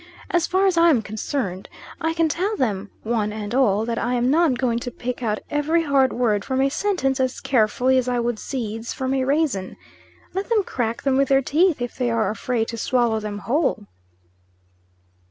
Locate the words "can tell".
2.15-2.57